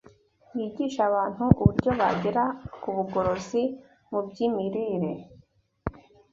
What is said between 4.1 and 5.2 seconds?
by’imirire